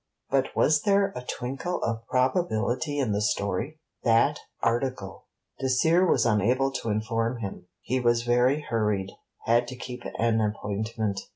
[0.31, 3.77] But was there a twinkle of probability in the story?...
[4.03, 5.27] that article!
[5.59, 9.11] Dacier was unable to inform him; he was very hurried,
[9.45, 11.21] had to keep an appointment.